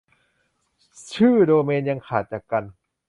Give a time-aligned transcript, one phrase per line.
[1.13, 2.63] ชื่อโดเมนยังขาดจากกัน